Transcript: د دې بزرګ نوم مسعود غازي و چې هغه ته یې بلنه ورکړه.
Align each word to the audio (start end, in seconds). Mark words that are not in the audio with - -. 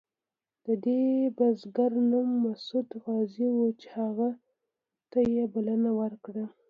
د 0.65 0.67
دې 0.85 1.03
بزرګ 1.37 1.93
نوم 2.11 2.27
مسعود 2.45 2.89
غازي 3.03 3.47
و 3.53 3.59
چې 3.79 3.87
هغه 3.99 4.29
ته 5.11 5.19
یې 5.33 5.43
بلنه 5.53 5.91
ورکړه. 5.99 6.43